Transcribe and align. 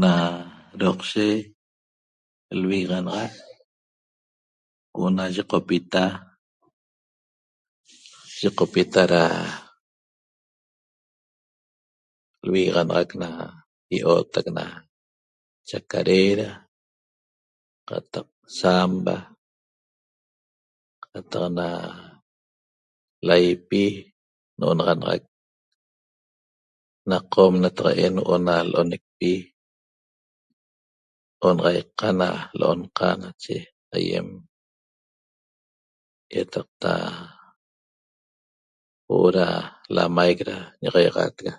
Na 0.00 0.12
roqshe 0.82 1.28
lvigaxanaxac 2.60 3.34
huo'o 4.92 5.08
na 5.16 5.24
yeqopita, 5.36 6.02
yecopita 8.42 9.00
ra 9.12 9.24
lvigaxanaxac 12.46 13.10
na 13.22 13.28
io'otac 13.96 14.46
na 14.56 14.64
chacarera 15.68 16.48
qataq 17.88 18.28
zamba 18.58 19.16
qataq 21.12 21.44
na 21.58 21.66
laipi 23.28 23.82
no'onaxanaxac 24.58 25.22
na 27.08 27.16
qom 27.32 27.52
nataqaen 27.62 28.14
huo'o 28.20 28.34
na 28.46 28.54
lo'onecpi 28.70 29.32
onaxaiqa 31.48 32.08
na 32.20 32.28
lo'onqa 32.60 33.08
nache 33.22 33.56
aiem 33.96 34.28
iataqta 36.36 36.92
huo'o 39.06 39.28
ra 39.36 39.46
lamaic 39.96 40.38
ra 40.48 40.56
ñaxaiaxatega 40.82 41.52